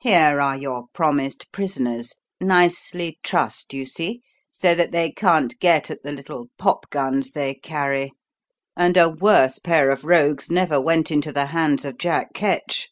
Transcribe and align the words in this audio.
"Here 0.00 0.38
are 0.38 0.54
your 0.58 0.88
promised 0.92 1.50
prisoners 1.50 2.16
nicely 2.42 3.18
trussed, 3.22 3.72
you 3.72 3.86
see, 3.86 4.20
so 4.50 4.74
that 4.74 4.90
they 4.92 5.10
can't 5.10 5.58
get 5.60 5.90
at 5.90 6.02
the 6.02 6.12
little 6.12 6.48
popguns 6.60 7.32
they 7.32 7.54
carry 7.54 8.12
and 8.76 8.98
a 8.98 9.08
worse 9.08 9.58
pair 9.58 9.90
of 9.90 10.04
rogues 10.04 10.50
never 10.50 10.78
went 10.78 11.10
into 11.10 11.32
the 11.32 11.46
hands 11.46 11.86
of 11.86 11.96
Jack 11.96 12.34
Ketch!" 12.34 12.90